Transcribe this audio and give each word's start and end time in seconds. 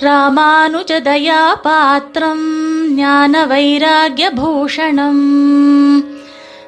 ராமானுஜதயாபாத்திரம் 0.00 2.44
ஞான 2.94 3.46
வைராகியபூஷணம் 3.46 5.22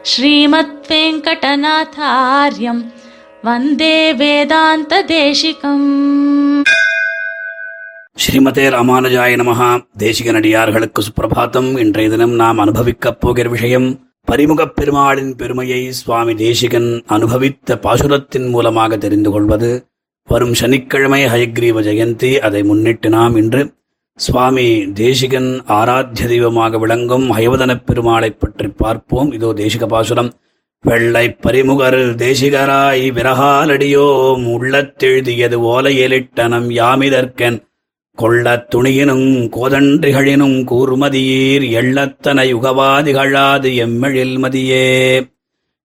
ஸ்ரீமத் 0.02 0.86
வெங்கடநாதாரியம் 0.88 2.84
வந்தே 3.42 4.14
வேதாந்த 4.14 5.04
தேசிகம் 5.04 6.62
ஸ்ரீமதே 8.12 8.70
ராமானுஜாய 8.70 9.36
நமகா 9.36 9.86
தேசிக 9.98 10.24
நடிகார்களுக்கு 10.24 11.02
சுப்பிரபாத்தம். 11.02 11.78
இன்றைய 11.78 12.10
தினம் 12.10 12.30
நாம் 12.30 12.58
அனுபவிக்கப் 12.58 13.20
போகிற 13.20 13.48
விஷயம் 13.48 14.10
பரிமுகப் 14.32 14.66
பெருமாளின் 14.66 15.36
பெருமையை 15.36 15.92
சுவாமி 15.92 16.34
தேசிகன் 16.34 17.02
அனுபவித்த 17.06 17.78
பாசுரத்தின் 17.82 18.50
மூலமாக 18.50 18.96
தெரிந்து 18.96 19.30
கொள்வது. 19.30 19.91
வரும் 20.28 20.54
சனிக்கிழமை 20.54 21.24
ஹயக்ரீவ 21.24 21.82
ஜெயந்தி. 21.82 22.38
அதை 22.38 22.62
முன்னிட்டு 22.62 23.08
நாம் 23.08 23.36
இன்று 23.36 23.72
சுவாமி 24.16 24.92
தேசிகன் 24.92 25.62
ஆராத்திய 25.68 26.26
தெய்வமாக 26.26 26.78
விளங்கும் 26.78 27.36
ஹயவதனப் 27.36 27.86
பெருமாளைப் 27.86 28.40
பற்றி 28.40 28.68
பார்ப்போம். 28.68 29.32
இதோ 29.32 29.52
தேசிக 29.52 29.86
பாசுரம். 29.86 30.32
வெள்ளை 30.80 31.28
பரிமுகர் 31.28 32.14
தேசிகராய் 32.14 33.12
விரகாலடியோம். 33.12 34.44
உள்ளத்தெழுதியது 34.44 35.56
ஓலையிலிட்டனம் 35.60 36.70
யாமிதற்கன். 36.70 37.70
கொள்ளத் 38.14 38.74
துணியினும் 38.74 39.48
கோதன்றிகளினும் 39.48 40.64
கூர்மதியீர் 40.64 41.70
எள்ளத்தனை 41.70 42.54
யுகவாதிகளாது 42.54 43.74
எம்மெழில் 43.76 44.38
மதியே. 44.38 45.22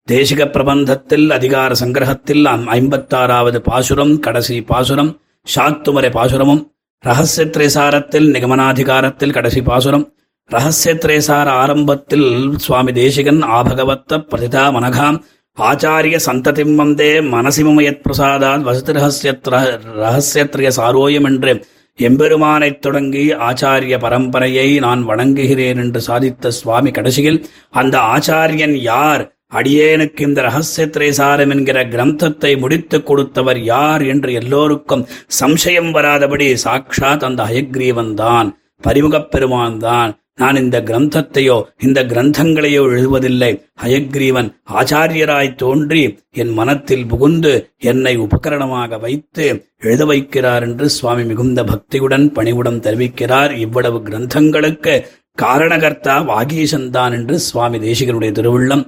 தேசிக 0.09 0.46
பிரபந்தத்தில் 0.46 1.30
அதிகார 1.30 1.74
சங்கிரகத்தில் 1.74 2.46
ஐம்பத்தாறாவது 2.70 3.59
பாசுரம் 3.60 4.19
கடைசி 4.19 4.60
பாசுரம் 4.60 5.20
சாத்துமரை 5.46 6.10
பாசுரமும் 6.10 6.62
ரகசியத்ரேசாரத்தில் 7.05 8.30
நிகமனாதிகாரத்தில் 8.34 9.32
கடைசி 9.32 9.62
பாசுரம் 9.62 10.12
ரகசியத்ரேசார 10.52 11.49
ஆரம்பத்தில் 11.49 12.29
சுவாமி 12.57 12.93
தேசிகன் 12.93 13.43
ஆபகவத்த 13.43 14.18
பிரதிதா 14.30 14.73
மனகாம் 14.73 15.18
ஆச்சாரிய 15.59 16.16
சந்ததிம் 16.16 16.74
வந்தே 16.74 17.21
மனசிமயத் 17.21 18.02
பிரசாதாத் 18.07 18.62
வசதி 18.62 18.93
ரகசியத்ர 18.93 19.54
ரகசியத்ரிய 19.96 20.68
சாரோயம் 20.68 21.24
என்று 21.24 21.52
எம்பெருமானைத் 21.99 22.79
தொடங்கி 22.79 23.32
ஆச்சாரிய 23.32 23.99
பரம்பரையை 23.99 24.80
நான் 24.80 25.02
வணங்குகிறேன் 25.04 25.77
என்று 25.77 26.01
சாதித்த 26.09 26.49
சுவாமி 26.49 26.90
கடைசியில் 26.90 27.46
அந்த 27.71 27.99
ஆச்சாரியன் 27.99 28.80
யார்? 28.82 29.35
அடியேனுக்கு 29.52 30.21
இந்த 30.21 30.41
ரகசியத்ரேசாரம் 30.43 31.51
என்கிற 31.51 31.85
கிரந்தத்தை 31.85 32.59
முடித்துக் 32.59 33.07
கொடுத்தவர் 33.07 33.61
யார் 33.63 34.02
என்று 34.02 34.33
எல்லோருக்கும் 34.33 35.07
சம்சயம் 35.41 35.91
வராதபடி 35.93 36.57
சாக்ஷாத் 36.65 37.25
அந்த 37.25 37.43
ஹயக்ரீவன் 37.45 38.15
தான் 38.15 38.59
பரிமுகப் 38.85 39.30
பெருமான் 39.30 39.79
தான். 39.79 40.11
நான் 40.35 40.57
இந்த 40.57 40.80
கிரந்தத்தையோ 40.80 41.63
இந்த 41.79 42.05
கிரந்தங்களையோ 42.05 42.83
எழுதுவதில்லை. 42.95 43.51
ஹயக்ரீவன் 43.83 44.49
ஆச்சாரியராய் 44.74 45.55
தோன்றி 45.55 46.19
என் 46.33 46.52
மனத்தில் 46.52 47.07
புகுந்து 47.07 47.52
என்னை 47.79 48.17
உபகரணமாக 48.17 48.99
வைத்து 48.99 49.47
எழுத 49.80 50.05
வைக்கிறார் 50.05 50.61
என்று 50.61 50.89
சுவாமி 50.89 51.24
மிகுந்த 51.24 51.63
பக்தியுடன் 51.63 52.27
பணிவுடன் 52.33 52.80
தெரிவிக்கிறார். 52.80 53.51
இவ்வளவு 53.59 53.99
கிரந்தங்களுக்கு 53.99 54.97
காரணகர்த்தா 55.43 56.19
வாகீசன்தான் 56.33 57.13
என்று 57.13 57.39
சுவாமி 57.39 57.79
தேசிகனுடைய 57.79 58.33
திருவுள்ளம் 58.33 58.85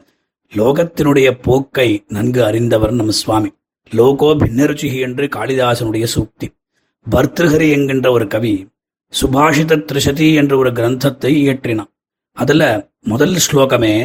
லோகத்தினுடைய 0.52 1.28
போக்கை 1.46 1.88
நன்கு 2.08 2.40
அறிந்தவர் 2.44 2.92
நம் 2.92 3.14
சுவாமி. 3.20 3.50
லோகோ 3.92 4.28
பின்னருச்சிகி 4.42 4.98
என்று 5.06 5.24
காளிதாசனுடைய 5.36 6.06
சூக்தி. 6.14 6.46
பர்திருஹரி 7.06 7.68
என்கின்ற 7.70 8.06
ஒரு 8.10 8.26
கவி 8.26 8.54
சுபாஷித 9.12 9.78
திரிசதி 9.88 10.28
என்ற 10.34 10.52
ஒரு 10.56 10.70
கிரந்தத்தை 10.72 11.30
இயற்றினான். 11.42 11.90
அதுல 12.36 12.62
முதல் 13.02 13.36
ஸ்லோகமே 13.46 13.96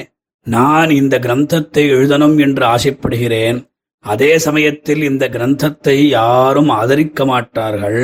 நான் 0.47 0.90
இந்த 0.90 1.16
கிரந்தத்தை 1.19 1.84
எழுதணும் 1.95 2.38
என்று 2.38 2.66
ஆசைப்படுகிறேன். 2.66 3.59
அதே 4.06 4.31
சமயத்தில் 4.38 5.03
இந்த 5.03 5.25
கிரந்தத்தை 5.29 5.97
யாரும் 6.19 6.69
ஆதரிக்க 6.69 7.25
மாட்டார்கள். 7.25 8.01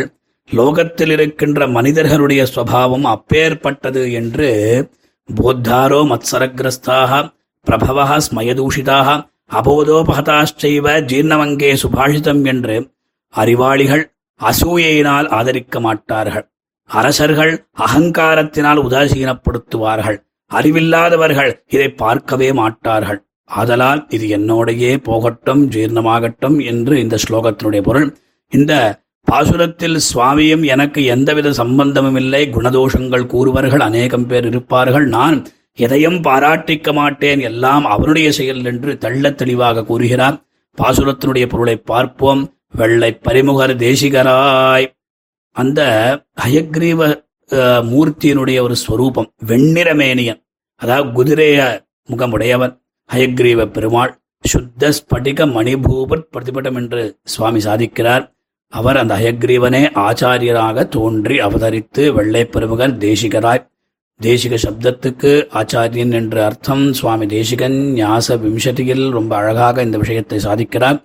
லோகத்தில் 0.50 1.12
இருக்கின்ற 1.12 1.68
மனிதர்களுடைய 1.68 2.44
சுவாவம் 2.54 3.08
அப்பேற்பட்டது 3.16 4.04
என்று 4.12 4.50
போத்தாரோ 5.30 6.00
மத்சரகிரஸ்தாக 6.12 7.20
பிரபவ 7.68 8.06
ஸ்மயதூஷிதாக 8.28 9.08
அபோதோபகதாச்சைவ 9.60 10.88
ஜீர்ணமங்கே 11.12 11.72
சுபாஷிதம் 11.82 12.44
என்று 12.46 12.76
அறிவாளிகள் 13.34 14.04
அசூயையினால் 14.42 15.28
ஆதரிக்க 15.38 15.80
மாட்டார்கள். 15.80 16.46
அரசர்கள் 16.90 17.54
அகங்காரத்தினால் 17.86 18.80
உதாசீனப்படுத்துவார்கள். 18.88 20.18
அறிவில்லாதவர்கள் 20.52 21.52
இதை 21.70 21.90
பார்க்கவே 22.04 22.50
மாட்டார்கள். 22.54 23.20
ஆதலால் 23.50 24.02
இது 24.10 24.26
என்னோடையே 24.38 24.92
போகட்டும் 25.04 25.62
ஜீர்ணமாகட்டும் 25.70 26.58
என்று 26.72 26.94
இந்த 27.00 27.16
ஸ்லோகத்தினுடைய 27.26 27.82
பொருள். 27.82 28.08
இந்த 28.52 28.74
பாசுரத்தில் 29.28 29.98
சுவாமியும் 30.10 30.64
எனக்கு 30.64 31.00
எந்தவித 31.06 31.50
சம்பந்தமும் 31.54 32.16
இல்லை 32.16 32.42
குணதோஷங்கள் 32.50 33.26
கூறுவர்கள் 33.26 33.80
அநேகம் 33.80 34.28
பேர் 34.28 34.46
இருப்பார்கள். 34.46 35.08
நான் 35.18 35.38
எதையும் 35.86 36.20
பாராட்டிக்க 36.28 36.94
மாட்டேன். 37.00 37.42
எல்லாம் 37.50 37.86
அவனுடைய 37.96 38.30
செயல் 38.38 38.64
என்று 38.72 38.92
தள்ள 39.04 39.32
தெளிவாக 39.42 39.86
கூறுகிறார். 39.90 40.38
பாசுரத்தினுடைய 40.78 41.46
பொருளை 41.54 41.76
பார்ப்போம். 41.92 42.42
வெள்ளை 42.80 43.12
பரிமுகர் 43.28 43.74
தேசிகராய். 43.86 44.88
அந்த 45.56 45.82
ஹயக்ரீவ 46.46 47.02
மூர்த்தியினுடைய 47.92 48.58
ஒரு 48.66 48.76
ஸ்வரூபம் 48.82 49.30
வெண்ணிறமேனியன் 49.50 50.42
அதாவது 50.82 51.08
குதிரைய 51.18 51.60
முகமுடையவன் 52.10 52.74
ஹயக்ரீவ 53.10 53.66
பெருமாள் 53.76 54.14
சுத்த 54.52 54.92
ஸ்படிக 54.98 55.48
மணிபூபர் 55.56 56.28
பிரதிபடம் 56.34 56.78
என்று 56.82 57.02
சுவாமி 57.34 57.62
சாதிக்கிறார். 57.66 58.24
அவர் 58.74 58.98
அந்த 59.02 59.14
ஹயக்ரீவனே 59.24 59.82
ஆச்சாரியராக 60.06 60.88
தோன்றி 60.96 61.38
அவதரித்து 61.48 62.04
வெள்ளை 62.18 62.44
பெருமுகர் 62.54 62.96
தேசிகராய் 63.06 63.66
தேசிக 64.20 64.56
சப்தத்துக்கு 64.64 65.32
ஆச்சாரியன் 65.60 66.12
என்ற 66.12 66.38
அர்த்தம் 66.46 66.86
சுவாமி 66.94 67.26
தேசிகன் 67.26 67.78
ஞாச 67.94 68.36
விம்சதியில் 68.38 69.06
ரொம்ப 69.10 69.32
அழகாக 69.36 69.84
இந்த 69.84 69.98
விஷயத்தை 69.98 70.40
சாதிக்கிறார். 70.44 70.98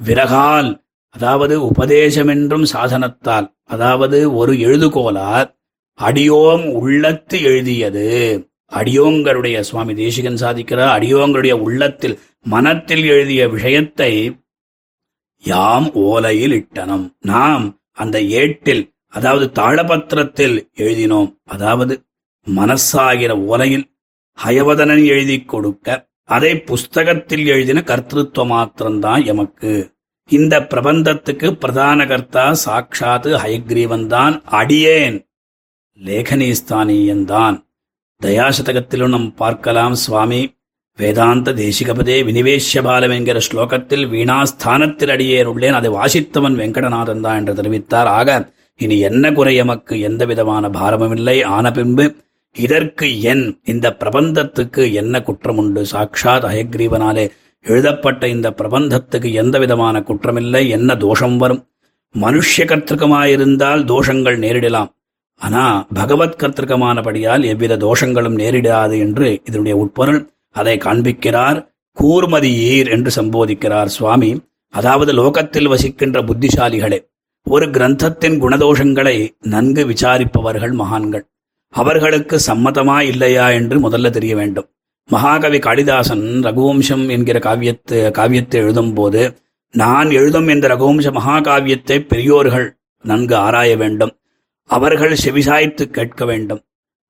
விரகால் 0.00 0.70
அதாவது 1.14 1.54
உபதேசமென்றும் 1.70 2.66
சாசனத்தால் 2.72 3.46
அதாவது 3.64 4.18
ஒரு 4.34 4.52
எழுதுகோலார் 4.66 5.48
அடியோம் 5.98 6.64
உள்ளத்து 6.80 7.36
எழுதியது. 7.42 8.06
அடியோங்களுடைய 8.72 9.56
சுவாமி 9.60 9.94
தேசிகன் 9.94 10.40
சாதிக்கிறார் 10.42 10.94
அடியோங்களுடைய 10.98 11.54
உள்ளத்தில் 11.66 12.16
மனத்தில் 12.46 13.04
எழுதிய 13.04 13.42
விஷயத்தை 13.48 14.12
யாம் 15.44 15.88
ஓலையில் 16.06 16.54
இட்டனம். 16.60 17.04
நாம் 17.20 17.66
அந்த 17.92 18.16
ஏட்டில் 18.40 18.82
அதாவது 19.08 19.46
தாழபத்திரத்தில் 19.60 20.56
எழுதினோம். 20.76 21.30
அதாவது 21.44 21.94
மனசாகிற 22.50 23.32
ஓலையில் 23.48 23.84
ஹயவதனன் 24.44 25.06
எழுதி 25.06 25.40
கொடுக்க 25.40 26.08
அதை 26.24 26.58
புஸ்தகத்தில் 26.58 27.46
எழுதின 27.46 27.82
கர்த்திருவ 27.86 28.46
மாத்திரம்தான் 28.46 29.24
எமக்கு. 29.24 29.94
இந்த 30.26 30.60
பிரபந்தத்துக்கு 30.60 31.50
பிரதான 31.50 32.06
கர்த்தா 32.06 32.56
சாட்சாத்து 32.64 33.30
ஹயக்ரீவன் 33.44 34.06
தான் 34.06 34.42
அடியேன். 34.44 35.28
லேகனீஸ்தானியன்தான். 36.04 37.66
தயாசதகத்திலும் 38.22 39.08
நம் 39.08 39.34
பார்க்கலாம் 39.34 39.94
சுவாமி. 39.94 40.54
வேதாந்த 40.96 41.52
தேசிகபதே 41.52 42.16
வினிவேஷ்ய 42.24 42.82
பாலம் 42.82 43.10
என்கிற 43.10 43.40
ஸ்லோகத்தில் 43.52 44.06
வீணாஸ்தானத்தில் 44.08 45.10
அடியேன் 45.10 45.46
உள்ளேன். 45.46 45.72
அதை 45.72 45.90
வாசித்தவன் 45.90 46.56
வெங்கடநாதன் 46.56 47.20
தான் 47.20 47.36
என்று 47.36 47.54
தெரிவித்தார். 47.54 48.10
ஆக 48.18 48.52
இனி 48.76 48.98
என்ன 48.98 49.32
குறை 49.32 49.56
எமக்கு? 49.56 50.00
எந்த 50.00 50.24
விதமான 50.24 50.68
பாரமுமில்லை. 50.68 51.44
ஆன 51.44 51.70
பின்பு 51.70 52.14
இதற்கு 52.56 53.20
என் 53.20 53.60
இந்த 53.64 53.96
பிரபந்தத்துக்கு 54.00 54.92
என்ன 54.92 55.22
குற்றம் 55.22 55.56
உண்டு 55.56 55.86
சாட்சாத் 55.86 56.44
அயக்ரீவனாலே 56.44 57.30
எழுதப்பட்ட 57.62 58.28
இந்த 58.28 58.50
பிரபந்தத்துக்கு 58.50 59.32
எந்த 59.32 59.58
விதமான 59.58 60.00
குற்றமில்லை. 60.00 60.68
என்ன 60.68 60.96
தோஷம் 60.96 61.36
வரும்? 61.36 61.66
மனுஷ்ய 62.20 62.64
கர்த்தகமாயிருந்தால் 62.64 63.84
தோஷங்கள் 63.84 64.38
நேரிடலாம். 64.38 64.88
ஆனா 65.36 65.86
பகவத் 65.94 66.42
கர்த்தகமானபடியால் 66.42 67.44
எவ்வித 67.44 67.76
தோஷங்களும் 67.76 68.38
நேரிடாது 68.38 68.98
என்று 68.98 69.40
இதனுடைய 69.44 69.78
உட்பொருள். 69.78 70.28
அதை 70.50 70.76
காண்பிக்கிறார் 70.76 71.66
கூர்மதியீர் 72.00 72.90
என்று 72.90 73.22
சம்போதிக்கிறார் 73.22 73.84
சுவாமி. 73.84 74.40
அதாவது 74.68 75.12
லோகத்தில் 75.12 75.68
வசிக்கின்ற 75.68 76.22
புத்திசாலிகளே 76.22 77.10
ஒரு 77.44 77.66
கிரந்தத்தின் 77.66 78.38
குணதோஷங்களை 78.40 79.28
நன்கு 79.40 79.86
விசாரிப்பவர்கள் 79.86 80.72
மகான்கள். 80.72 81.26
அவர்களுக்கு 81.72 82.36
சம்மதமா 82.46 82.96
இல்லையா 83.12 83.46
என்று 83.58 83.76
முதல்ல 83.80 84.10
தெரிய 84.10 84.34
வேண்டும். 84.36 84.68
மகாகவி 85.10 85.58
காளிதாசன் 85.58 86.24
ரகுவம்சம் 86.46 87.04
என்கிற 87.08 87.38
காவியத்து 87.38 87.98
காவியத்தை 88.10 88.58
எழுதும் 88.60 88.92
போது 88.94 89.22
நான் 89.74 90.10
எழுதும் 90.10 90.48
இந்த 90.48 90.66
ரகுவம்ச 90.68 91.10
மகாகாவியத்தை 91.18 91.96
பெரியோர்கள் 92.06 92.66
நன்கு 93.04 93.34
ஆராய 93.36 93.70
வேண்டும். 93.76 94.12
அவர்கள் 94.70 95.14
செவிசாய்த்து 95.24 95.84
கேட்க 95.90 96.24
வேண்டும். 96.24 96.60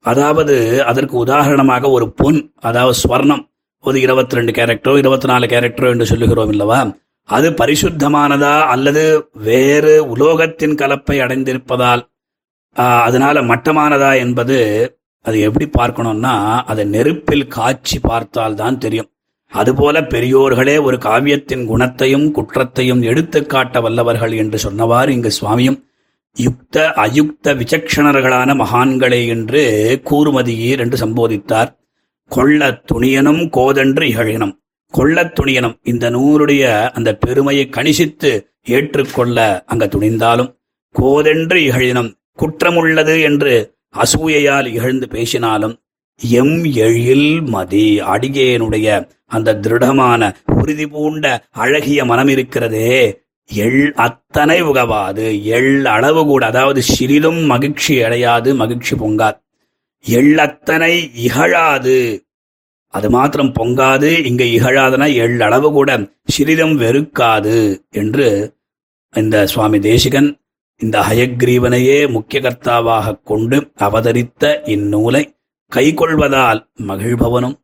அதாவது 0.04 0.54
அதற்கு 0.90 1.16
உதாரணமாக 1.16 1.90
ஒரு 1.90 2.06
பொன் 2.12 2.40
அதாவது 2.60 2.96
ஸ்வர்ணம் 3.02 3.42
ஒரு 3.84 3.98
இருபத்தி 4.00 4.36
ரெண்டு 4.36 4.52
கேரக்டரோ 4.52 4.92
இருபத்தி 4.98 5.28
நாலு 5.30 5.46
கேரக்டரோ 5.46 5.88
என்று 5.90 6.06
சொல்லுகிறோம் 6.06 6.52
இல்லவா? 6.52 6.80
அது 7.28 7.48
பரிசுத்தமானதா 7.50 8.54
அல்லது 8.66 9.04
வேறு 9.48 9.94
உலோகத்தின் 10.14 10.78
கலப்பை 10.80 11.16
அடைந்திருப்பதால் 11.24 12.02
அதனால 12.76 13.42
மட்டமானதா 13.42 14.18
என்பது 14.18 14.58
அது 15.20 15.40
எப்படி 15.40 15.66
பார்க்கணும்னா 15.78 16.34
அதை 16.70 16.84
நெருப்பில் 16.84 17.46
காய்ச்சி 17.46 17.98
பார்த்தால் 17.98 18.54
தான் 18.54 18.78
தெரியும். 18.78 19.08
அதுபோல 19.52 20.00
பெரியோர்களே 20.00 20.82
ஒரு 20.82 20.96
காவியத்தின் 20.96 21.64
குணத்தையும் 21.66 22.30
குற்றத்தையும் 22.30 23.02
எடுத்துக்காட்ட 23.02 23.80
வல்லவர்கள் 23.80 24.32
என்று 24.32 24.58
சொன்னவாறு 24.58 25.08
இங்கு 25.08 25.30
சுவாமியும் 25.30 25.78
யுக்த 26.36 26.84
அயுக்த 27.04 27.54
விசக்ஷணர்களான 27.54 28.50
மகான்களே 28.54 29.26
என்று 29.26 29.62
கூறுமதியீர் 30.10 30.78
என்று 30.78 30.98
சம்போதித்தார். 31.06 31.70
கொள்ள 32.30 32.70
துணியனும் 32.92 33.42
கோதென்று 33.56 34.04
இகழினம். 34.12 34.54
கொள்ள 34.94 35.24
துணியனும் 35.24 35.76
இந்த 35.82 36.10
நூலுடைய 36.10 36.90
அந்த 36.90 37.10
பெருமையை 37.16 37.68
கணிசித்து 37.68 38.30
ஏற்றுக்கொள்ள 38.62 39.64
அங்க 39.66 39.86
துணிந்தாலும் 39.86 40.50
கோதென்று 40.94 41.58
இகழினம். 41.68 42.10
குற்றமுள்ளது 42.38 43.22
என்று 43.22 43.54
அசூயையால் 43.94 44.66
இகழ்ந்து 44.66 45.06
பேசினாலும் 45.08 45.74
எம் 46.20 46.64
எழில் 46.64 47.42
மதி 47.44 48.00
அடிகேனுடைய 48.00 48.88
அந்த 49.26 49.54
திருடமான 49.54 50.22
உறுதி 50.54 50.86
பூண்ட 50.86 51.26
அழகிய 51.50 52.04
மனம் 52.04 52.28
இருக்கிறதே 52.28 52.96
எள் 53.50 53.92
அத்தனை 53.96 54.62
உகவாது 54.62 55.24
எள் 55.44 55.84
அளவு 55.86 56.24
கூட 56.24 56.46
அதாவது 56.46 56.82
சிறிதும் 56.82 57.40
மகிழ்ச்சி 57.44 58.02
அடையாது 58.02 58.54
மகிழ்ச்சி 58.54 58.94
பொங்காது. 58.96 59.36
எள்ளத்தனை 60.04 60.92
இகழாது 61.14 61.96
அது 62.94 63.10
மாத்திரம் 63.10 63.52
பொங்காது 63.52 64.24
இங்க 64.24 64.44
இகழாதன 64.44 65.14
எள் 65.14 65.40
அளவு 65.40 65.72
கூட 65.72 65.90
சிறிதும் 66.28 66.74
வெறுக்காது 66.74 67.58
என்று 67.90 68.28
இந்த 69.14 69.46
சுவாமி 69.46 69.78
தேசிகன் 69.80 70.28
இந்த 70.82 71.00
ஹயக்ரீவனையே 71.00 72.10
முக்கிய 72.10 72.40
கர்த்தாவாக 72.40 73.22
கொண்டு 73.24 73.72
அவதரித்த 73.78 74.62
இந்நூலை 74.66 75.22
கைக்கொள்வதால் 75.72 76.60
மகிழ்பவனும் 76.86 77.56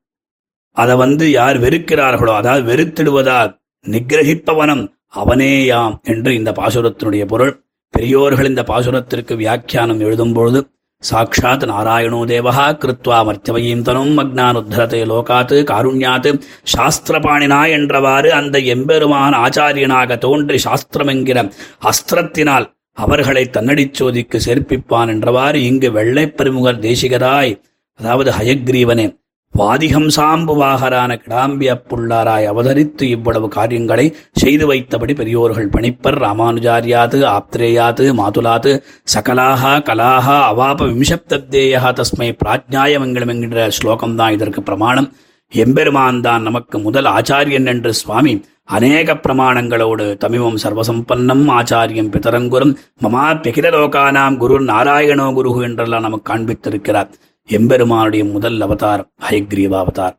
அதை 0.77 0.97
வந்து 0.97 1.31
யார் 1.31 1.57
வெறுக்கிறார்களோ 1.59 2.35
அதாவது 2.35 2.63
வெறுத்திடுவதால் 2.73 3.51
நிகிரகிப்பவனும் 3.87 4.85
அவனேயாம் 5.15 5.95
என்று 6.03 6.35
இந்த 6.35 6.51
பாசுரத்தினுடைய 6.51 7.25
பொருள். 7.25 7.53
பெரியோர்கள் 7.95 8.47
இந்த 8.47 8.63
பாசுரத்திற்கு 8.63 9.35
வியாக்கியானம் 9.37 10.01
எழுதும்பொழுது 10.01 10.61
சாட்சாத் 11.03 11.65
நாராயணோ 11.65 12.25
தேவா 12.25 12.67
கிருத்வா 12.73 13.19
மர்த்தவயீம் 13.23 13.83
தனும் 13.83 14.15
மக்னானுத்தரத்தை 14.19 15.01
லோகாத்து 15.07 15.65
காருண்யாத்து 15.65 16.31
சாஸ்திரபாணினா 16.75 17.61
என்றவாறு 17.71 18.29
அந்த 18.31 18.59
எம்பெருமான் 18.59 19.33
ஆச்சாரியனாக 19.35 20.19
தோன்றி 20.19 20.59
சாஸ்திரம் 20.59 21.07
என்கிற 21.07 21.45
அஸ்திரத்தினால் 21.85 22.67
அவர்களை 22.99 23.45
தன்னடிச் 23.45 23.95
சோதிக்கு 23.95 24.41
சேர்ப்பிப்பான் 24.47 25.11
என்றவாறு 25.11 25.55
இங்கு 25.55 25.93
வெள்ளைப் 25.93 26.37
பெருமுகர் 26.37 26.79
தேசிகராய் 26.79 27.61
அதாவது 27.95 28.31
ஹயக்ரீவனே 28.31 29.17
வாதிகம்சாம்புவாகரான 29.59 31.19
கிடாம்பிய 31.27 31.81
புள்ளாராய் 31.89 32.47
அவதரித்து 32.47 33.03
இவ்வளவு 33.03 33.49
காரியங்களை 33.49 34.15
செய்து 34.33 34.73
வைத்தபடி 34.73 35.15
பெரியோர்கள் 35.15 35.69
பணிப்பர். 35.69 36.19
ராமானுஜாரியாது 36.19 37.39
ஆப்திரேயாது 37.39 38.13
மாதுலாது 38.13 38.83
சகலாக 39.05 39.79
கலாகா 39.79 40.37
அவாப 40.53 40.85
விம்சப்தத்தேயா 40.89 41.93
தஸ்மை 41.93 42.37
பிராஜ்ஞாய 42.45 42.99
மங்களம் 42.99 43.29
என்கின்ற 43.29 43.69
ஸ்லோகம்தான் 43.83 44.31
இதற்கு 44.31 44.63
பிரமாணம். 44.63 45.13
எம்பெருமான் 45.53 46.21
தான் 46.21 46.43
நமக்கு 46.43 46.79
முதல் 46.79 47.05
ஆச்சாரியன் 47.05 47.67
என்று 47.67 47.95
சுவாமி 47.95 48.33
அநேக 48.65 49.15
பிரமாணங்களோடு 49.15 50.17
தமிமம் 50.17 50.59
சர்வசம்பன்னம் 50.63 51.45
ஆச்சாரியம் 51.49 52.11
பிதரங்குரும் 52.11 52.75
மமா 52.99 53.31
பெகிரலோகானாம் 53.35 54.37
குரு 54.37 54.61
நாராயணோ 54.61 55.33
குரு 55.33 55.63
என்றெல்லாம் 55.63 56.01
நமக்கு 56.01 56.29
காண்பித்திருக்கிறார். 56.33 57.11
எம்பெருமானுடைய 57.49 58.25
முதல் 58.25 58.61
அவதாரம் 58.61 59.11
ஹயக்ரீவ 59.29 59.73
அவதார் 59.79 60.17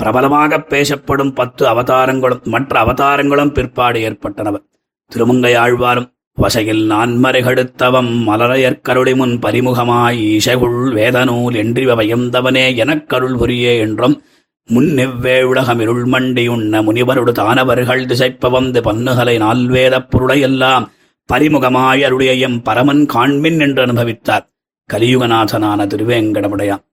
பிரபலமாக 0.00 0.58
பேசப்படும் 0.60 1.32
பத்து 1.32 1.66
அவதாரங்களும் 1.66 2.42
மற்ற 2.44 2.80
அவதாரங்களும் 2.80 3.52
பிற்பாடு 3.52 4.00
ஏற்பட்டனவர் 4.00 4.66
திருமங்கை 5.10 5.54
ஆழ்வாரும் 5.54 6.10
வசையில் 6.38 6.90
நான்மறைகடுத்தவம் 6.90 8.12
மலரையற்கருளி 8.26 9.16
முன் 9.16 9.38
பரிமுகமாய் 9.38 10.20
ஈசகுள் 10.28 10.92
வேதநூல் 10.94 11.56
என்றிவ 11.62 11.94
பயந்தவனே 11.94 12.66
எனக்கருள் 12.76 13.38
புரியே 13.38 13.78
என்றும் 13.78 14.22
முன்னெவ்வே 14.70 15.42
உலகமிருள் 15.42 16.04
மண்டி 16.04 16.48
உண்ண 16.48 16.82
முனிவருடு 16.82 17.32
தானவர்கள் 17.32 18.06
திசைப்ப 18.06 18.50
வந்து 18.50 18.80
பன்னுகலை 18.80 19.38
நால்வேதப் 19.38 20.10
பொருளையெல்லாம் 20.10 20.90
பரிமுகமாய் 21.32 22.04
அருடைய 22.04 22.60
பரமன் 22.62 23.06
காண்மின் 23.14 23.60
என்று 23.60 23.86
அனுபவித்தார். 23.86 24.52
கலியுகநாதனான 24.92 25.86
திருவேங்கடமுடையான். 25.86 26.84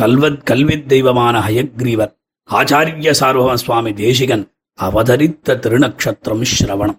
கல்வத் 0.00 0.42
கல்வித் 0.42 0.88
தெய்வமான 0.88 1.38
ஹயக்ரீவர் 1.38 2.16
ஆச்சாரிய 2.50 3.14
சார்வம 3.20 3.54
சுவாமி 3.54 3.92
தேசிகன் 3.92 4.52
அவதரித்த 4.74 5.54
திருநக்ஷத்திரம் 5.54 6.44
ஸ்ரவணம். 6.60 6.98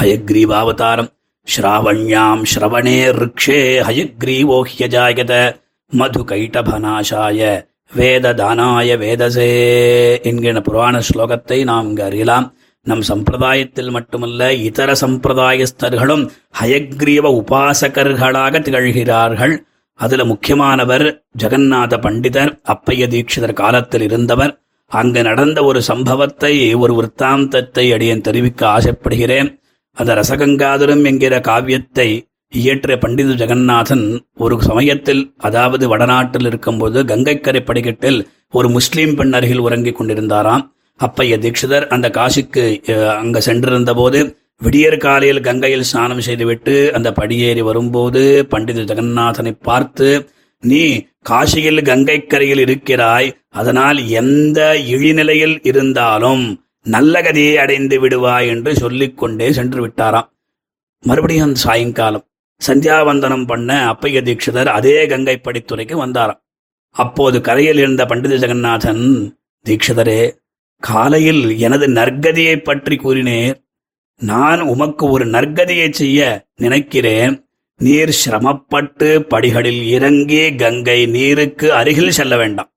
ஹயக்ரீவாவதாரம் 0.00 1.16
ஸ்ராவண்யாம் 1.56 2.42
ஸ்ரவணே 2.54 2.96
ரிக்ஷே 3.12 3.82
ஹயக்ரீவோஹ்யஜாயத 3.82 5.60
மது 5.90 6.20
கைட்டபநாசாய 6.22 7.66
வேததானாய 7.92 8.96
வேதசே 8.98 9.48
என்கிற 10.22 10.60
புராண 10.60 11.00
ஸ்லோகத்தை 11.08 11.64
நாம் 11.64 11.88
இங்கு 11.88 12.02
அறியலாம். 12.02 12.46
நம் 12.86 13.02
சம்பிரதாயத்தில் 13.08 13.90
மட்டுமல்ல 13.90 14.52
இதர 14.52 14.92
சம்பிரதாயஸ்தர்களும் 15.00 16.24
ஹயக்ரீவ 16.60 17.24
உபாசகர்களாக 17.40 18.60
திகழ்கிறார்கள். 18.60 19.54
அதுல 19.98 20.24
முக்கியமானவர் 20.24 21.06
ஜெகநாத 21.38 21.94
பண்டிதர் 22.04 22.52
அப்பைய 22.64 23.06
தீட்சிதர் 23.08 23.52
காலத்தில் 23.52 24.02
இருந்தவர். 24.02 24.52
அங்கு 24.86 25.22
நடந்த 25.22 25.64
ஒரு 25.64 25.82
சம்பவத்தை 25.82 26.74
ஒரு 26.74 26.92
விற்த்தாந்தத்தை 26.94 27.84
அடியேன் 27.92 28.20
தெரிவிக்க 28.20 28.68
ஆசைப்படுகிறேன். 28.68 29.50
அந்த 29.96 30.14
ரசகங்காதரம் 30.14 31.04
என்கிற 31.04 31.40
காவியத்தை 31.40 32.08
இயற்றிய 32.52 32.96
பண்டித 32.98 33.30
ஜெகநாதன் 33.34 34.04
ஒரு 34.38 34.54
சமயத்தில் 34.62 35.22
அதாவது 35.40 35.84
வடநாட்டில் 35.88 36.46
இருக்கும்போது 36.46 36.98
கங்கைக்கரை 37.04 37.60
படிக்கட்டில் 37.62 38.20
ஒரு 38.54 38.68
முஸ்லீம் 38.76 39.14
பெண் 39.14 39.32
அருகில் 39.32 39.64
உறங்கிக் 39.64 39.98
கொண்டிருந்தாராம். 39.98 40.62
அப்பைய 41.00 41.34
தீட்சிதர் 41.38 41.86
அந்த 41.88 42.06
காசிக்கு 42.10 42.62
அஹ், 42.92 43.16
அங்க 43.18 43.38
சென்றிருந்த 43.40 43.92
போது 43.94 44.20
விடியற் 44.60 45.02
காலையில் 45.02 45.40
கங்கையில் 45.40 45.88
ஸ்நானம் 45.90 46.24
செய்துவிட்டு 46.26 46.74
அந்த 46.96 47.08
படியேறி 47.12 47.62
வரும்போது 47.62 48.22
பண்டித 48.52 48.86
ஜெகநாதனை 48.88 49.52
பார்த்து 49.62 50.08
நீ 50.62 50.80
காசியில் 51.22 51.86
கங்கைக்கரையில் 51.88 52.62
இருக்கிறாய். 52.64 53.28
அதனால் 53.54 53.98
எந்த 54.20 54.58
இழிநிலையில் 54.92 55.56
இருந்தாலும் 55.64 56.44
நல்ல 56.86 57.20
கதியை 57.22 57.54
அடைந்து 57.62 57.96
விடுவாய் 58.02 58.48
என்று 58.48 58.72
சொல்லிக் 58.76 59.18
கொண்டே 59.18 59.48
சென்று 59.52 59.80
விட்டாராம். 59.84 60.28
மறுபடியும் 61.04 61.46
அந்த 61.46 61.60
சாயங்காலம் 61.62 62.24
சந்தியாவந்தனம் 62.66 63.46
பண்ண 63.46 63.70
அப்பைய 63.92 64.18
தீட்சிதர் 64.26 64.66
அதே 64.66 65.06
கங்கை 65.06 65.40
படித்துறைக்கு 65.40 65.94
வந்தாராம். 66.04 66.40
அப்போது 66.90 67.40
கரையில் 67.40 67.78
இருந்த 67.78 68.06
பண்டித 68.06 68.34
ஜெகநாதன் 68.34 69.34
தீட்சிதரே 69.66 70.20
காலையில் 70.82 71.58
எனது 71.58 71.86
நற்கதியை 71.88 72.56
பற்றி 72.56 72.96
கூறினேர். 72.96 73.56
நான் 74.20 74.60
உமக்கு 74.60 75.04
ஒரு 75.10 75.24
நற்கதியை 75.26 75.90
செய்ய 75.90 76.46
நினைக்கிறேன். 76.54 77.34
நீர் 77.76 78.10
சிரமப்பட்டு 78.10 79.08
படிகளில் 79.22 79.82
இறங்கி 79.96 80.54
கங்கை 80.54 81.06
நீருக்கு 81.06 81.66
அருகில் 81.72 82.16
செல்ல 82.18 82.36
வேண்டாம். 82.36 82.70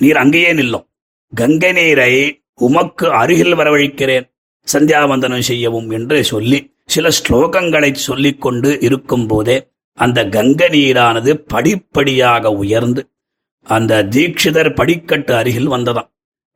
நீர் 0.00 0.16
அங்கேயே 0.16 0.52
நில்லும் 0.52 0.86
கங்கை 1.32 1.72
நீரை 1.72 2.12
உமக்கு 2.54 3.06
அருகில் 3.12 3.54
வரவழைக்கிறேன். 3.54 4.26
சந்தியாவந்தனம் 4.68 5.48
செய்யவும் 5.50 5.88
என்று 5.90 6.24
சொல்லி 6.24 6.58
சில 6.88 7.08
ஸ்லோகங்களை 7.18 7.92
சொல்லிக் 7.94 8.40
கொண்டு 8.40 8.78
இருக்கும் 8.80 9.26
போதே 9.26 9.56
அந்த 9.98 10.28
கங்கை 10.28 10.68
நீரானது 10.68 11.32
படிப்படியாக 11.52 12.52
உயர்ந்து 12.52 13.02
அந்த 13.66 14.02
தீட்சிதர் 14.04 14.74
படிக்கட்டு 14.74 15.32
அருகில் 15.34 15.68
வந்ததாம். 15.68 16.08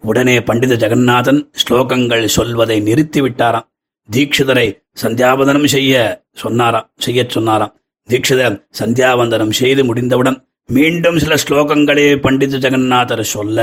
உடனே 0.02 0.40
பண்டித 0.40 0.74
ஜெகநாதன் 0.74 1.40
ஸ்லோகங்கள் 1.60 2.24
சொல்வதை 2.24 2.76
நிறுத்திவிட்டாராம். 2.82 3.66
தீட்சிதரை 4.08 4.66
சந்தியாவந்தனம் 5.02 5.66
செய்ய 5.66 5.94
சொன்னாராம் 6.32 6.90
செய்யச் 7.06 7.28
சொன்னாராம். 7.28 7.72
தீட்சிதர் 8.08 8.56
சந்தியாவந்தனம் 8.78 9.54
செய்து 9.60 9.84
முடிந்தவுடன் 9.84 10.38
மீண்டும் 10.68 11.18
சில 11.18 11.34
ஸ்லோகங்களே 11.34 12.08
பண்டித 12.16 12.58
ஜெகநாதர் 12.58 13.24
சொல்ல 13.34 13.60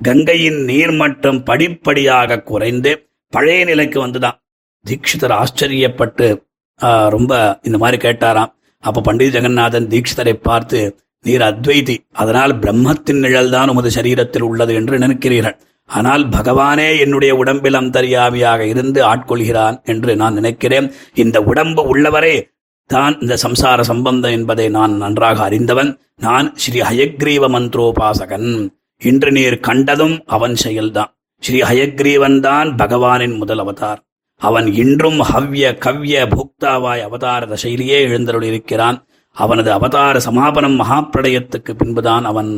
கங்கையின் 0.00 0.60
நீர்மட்டம் 0.64 1.40
படிப்படியாக 1.44 2.40
குறைந்து 2.40 2.90
பழைய 3.32 3.64
நிலைக்கு 3.64 3.98
வந்துதான் 4.06 4.38
தீட்சிதர் 4.88 5.34
ஆச்சரியப்பட்டு 5.40 6.28
ரொம்ப 7.14 7.32
இந்த 7.68 7.78
மாதிரி 7.82 7.98
கேட்டாராம். 8.06 8.52
அப்ப 8.84 9.02
பண்டித 9.06 9.32
ஜெகநாதன் 9.36 9.88
தீட்சிதரை 9.92 10.34
பார்த்து 10.48 10.78
நீர் 11.24 11.44
அத்வைதி 11.48 11.96
அதனால் 12.22 12.52
பிரம்மத்தின் 12.62 13.20
நிழல் 13.24 13.50
தான் 13.56 13.70
உமது 13.72 13.90
சரீரத்தில் 13.96 14.46
உள்ளது 14.50 14.72
என்று 14.80 14.96
நினைக்கிறீர்கள். 15.04 15.56
ஆனால் 15.90 16.24
பகவானே 16.36 16.88
என்னுடைய 17.04 17.32
உடம்பில் 17.42 17.78
அந்தரியாமியாக 17.80 18.60
இருந்து 18.72 19.00
ஆட்கொள்கிறான் 19.10 19.76
என்று 19.92 20.12
நான் 20.22 20.38
நினைக்கிறேன். 20.40 20.86
இந்த 21.22 21.36
உடம்பு 21.50 21.82
உள்ளவரே 21.92 22.36
தான் 22.90 23.14
இந்த 23.22 23.34
சம்சார 23.44 23.80
சம்பந்தம் 23.92 24.34
என்பதை 24.36 24.66
நான் 24.76 24.94
நன்றாக 25.04 25.38
அறிந்தவன். 25.48 25.90
நான் 26.26 26.46
ஸ்ரீ 26.62 26.78
ஹயக்ரீவ 26.90 27.44
மந்திரோபாசகன். 27.56 28.50
இன்று 29.02 29.30
நீர் 29.36 29.58
கண்டதும் 29.68 30.16
அவன் 30.36 30.56
செயல்தான். 30.64 31.10
ஸ்ரீ 31.42 31.58
ஹயக்ரீவன் 31.70 32.38
தான் 32.48 32.70
பகவானின் 32.82 33.36
முதல் 33.42 33.62
அவதார். 33.64 34.00
அவன் 34.40 34.66
இன்றும் 34.82 35.20
ஹவ்ய 35.30 35.66
கவ்ய 35.84 36.26
புக்தாவாய் 36.34 37.06
அவதார 37.06 37.46
தசையிலேயே 37.46 37.98
எழுந்தருளிருக்கிறான் 38.08 38.98
அவனது 39.36 39.70
அவதார 39.72 40.20
சமாபனம் 40.20 40.76
மகாப்பிரடயத்துக்கு 40.80 41.72
பின்புதான் 41.80 42.24
அவன் 42.24 42.52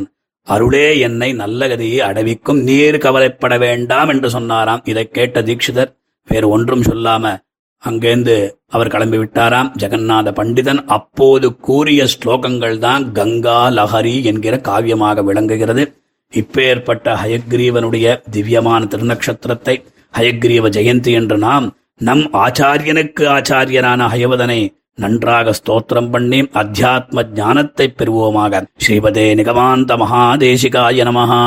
அருளே 0.47 0.87
என்னை 0.99 1.29
நல்ல 1.41 1.67
கதியை 1.69 1.99
அடைவிக்கும். 2.09 2.61
நீர் 2.69 2.97
கவலைப்பட 2.99 3.55
வேண்டாம் 3.59 4.09
என்று 4.09 4.29
சொன்னாராம். 4.31 4.83
இதை 4.85 5.05
கேட்ட 5.09 5.43
தீட்சிதர் 5.43 5.91
வேறு 6.29 6.49
ஒன்றும் 6.49 6.83
சொல்லாம 6.83 7.35
அங்கேந்து 7.83 8.35
அவர் 8.69 8.91
கிளம்பி 8.95 9.19
விட்டாராம் 9.19 9.71
ஜெகநாத 9.83 10.33
பண்டிதன் 10.39 10.81
அப்போது 10.97 11.47
கூறிய 11.67 12.03
ஸ்லோகங்கள் 12.15 12.77
தான் 12.79 13.05
கங்கா 13.13 13.59
லஹரி 13.79 14.17
என்கிற 14.31 14.57
காவியமாக 14.69 15.25
விளங்குகிறது. 15.25 15.85
இப்பேற்பட்ட 16.33 17.15
ஹயக்ரீவனுடைய 17.23 18.07
திவ்யமான 18.31 18.85
திருநக்ஷத்திரத்தை 18.85 19.75
ஹயக்ரீவ 20.14 20.70
ஜெயந்தி 20.78 21.14
என்று 21.20 21.38
நாம் 21.46 21.68
நம் 22.02 22.26
ஆச்சாரியனுக்கு 22.38 23.24
ஆச்சாரியனான 23.36 24.10
ஹயவதனை 24.14 24.60
நன்றாக 24.98 25.54
ஸ்தோத்திரம் 25.60 26.10
பண்ணி 26.10 26.40
அத்தியாத்ம 26.62 27.26
ஞானத்தை 27.36 27.88
பெறுவோமாக 27.92 28.64
ஸ்ரீபதே 28.86 29.28
நிகமாந்த 29.40 29.98
மகாதேசிகாய 30.04 31.06
நமஹா 31.10 31.42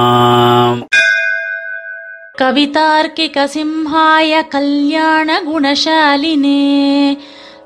कवितार्किकसिंहाय 3.12 4.32
कल्याणगुणशालिने 4.52 5.42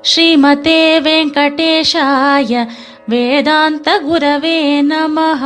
श्रीमते 0.05 0.79
वेङ्कटेशाय 0.99 2.51
वेदान्तगुरवे 3.09 4.57
नमः 4.89 5.43